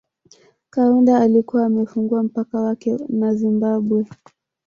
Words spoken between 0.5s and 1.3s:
Kaunda